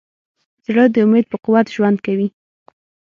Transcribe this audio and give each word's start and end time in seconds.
زړه 0.65 0.83
د 0.93 0.95
امید 1.05 1.25
په 1.31 1.37
قوت 1.45 1.67
ژوند 1.75 1.97
کوي. 2.05 2.27